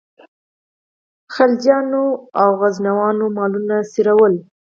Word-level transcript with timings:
خلجیانو 1.33 2.05
او 2.41 2.49
غوزانو 2.59 3.25
مالونه 3.37 3.77
څرول. 3.93 4.33